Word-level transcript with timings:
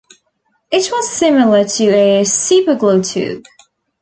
It 0.71 0.89
was 0.91 1.11
similar 1.11 1.63
to 1.63 1.83
a 1.93 2.21
Superglue 2.23 3.07
tube. 3.07 3.45